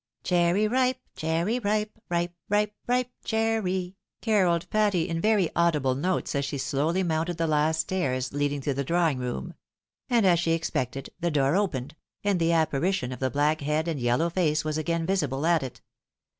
Cherry 0.23 0.67
ripe, 0.67 0.97
cherry 1.15 1.59
ripe, 1.59 1.99
ripe, 2.09 2.33
ripe 2.49 3.11
cherry," 3.23 3.97
carolled 4.19 4.67
Patty 4.71 5.07
in 5.07 5.21
very 5.21 5.51
audible 5.55 5.93
notes 5.93 6.33
as 6.33 6.43
she 6.43 6.57
slowly 6.57 7.03
mounted 7.03 7.37
the 7.37 7.45
last 7.45 7.81
stairs 7.81 8.33
leading 8.33 8.61
to 8.61 8.73
the 8.73 8.83
drawing 8.83 9.19
room; 9.19 9.53
and, 10.09 10.25
as 10.25 10.39
she 10.39 10.53
expected, 10.53 11.11
the 11.19 11.29
door 11.29 11.55
opened, 11.55 11.95
and 12.23 12.39
the 12.39 12.51
apparition 12.51 13.11
of 13.11 13.19
the 13.19 13.29
black 13.29 13.61
head 13.61 13.87
and 13.87 13.99
yellow 13.99 14.31
face 14.31 14.65
was 14.65 14.75
again 14.75 15.05
visible 15.05 15.45
at 15.45 15.61
it. 15.61 15.81